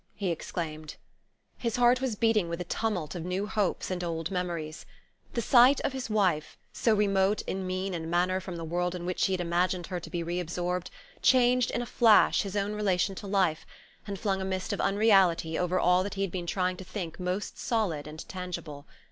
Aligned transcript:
he 0.15 0.29
exclaimed. 0.31 0.95
His 1.59 1.75
heart 1.75 2.01
was 2.01 2.15
beating 2.15 2.49
with 2.49 2.59
a 2.59 2.63
tumult 2.63 3.13
of 3.13 3.23
new 3.23 3.45
hopes 3.45 3.91
and 3.91 4.03
old 4.03 4.31
memories. 4.31 4.83
The 5.35 5.43
sight 5.43 5.79
of 5.81 5.93
his 5.93 6.09
wife, 6.09 6.57
so 6.73 6.95
remote 6.95 7.43
in 7.43 7.67
mien 7.67 7.93
and 7.93 8.09
manner 8.09 8.39
from 8.39 8.55
the 8.55 8.63
world 8.63 8.95
in 8.95 9.05
which 9.05 9.23
he 9.27 9.33
had 9.33 9.39
imagined 9.41 9.85
her 9.85 9.99
to 9.99 10.09
be 10.09 10.23
re 10.23 10.39
absorbed, 10.39 10.89
changed 11.21 11.69
in 11.69 11.83
a 11.83 11.85
flash 11.85 12.41
his 12.41 12.55
own 12.55 12.73
relation 12.73 13.13
to 13.13 13.27
life, 13.27 13.63
and 14.07 14.17
flung 14.19 14.41
a 14.41 14.43
mist 14.43 14.73
of 14.73 14.81
unreality 14.81 15.55
over 15.55 15.79
all 15.79 16.01
that 16.01 16.15
he 16.15 16.23
had 16.23 16.31
been 16.31 16.47
trying 16.47 16.77
to 16.77 16.83
think 16.83 17.19
most 17.19 17.59
solid 17.59 18.07
and 18.07 18.27
tangible. 18.27 18.87